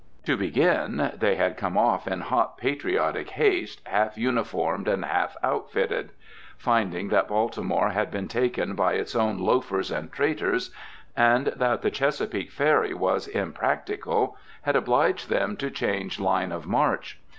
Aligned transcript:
To 0.25 0.35
begin: 0.35 1.11
They 1.19 1.35
had 1.35 1.57
come 1.57 1.77
off 1.77 2.07
in 2.07 2.21
hot 2.21 2.57
patriotic 2.57 3.29
haste, 3.29 3.81
half 3.85 4.17
uniformed 4.17 4.87
and 4.87 5.05
half 5.05 5.37
outfitted. 5.43 6.09
Finding 6.57 7.09
that 7.09 7.27
Baltimore 7.27 7.89
had 7.91 8.09
been 8.09 8.27
taken 8.27 8.73
by 8.73 8.93
its 8.93 9.15
own 9.15 9.37
loafers 9.37 9.91
and 9.91 10.11
traitors, 10.11 10.73
and 11.15 11.53
that 11.55 11.83
the 11.83 11.91
Chesapeake 11.91 12.49
ferry 12.49 12.95
was 12.95 13.27
impracticable, 13.27 14.35
had 14.63 14.75
obliged 14.75 15.29
them 15.29 15.55
to 15.57 15.69
change 15.69 16.19
line 16.19 16.51
of 16.51 16.65
march. 16.65 17.19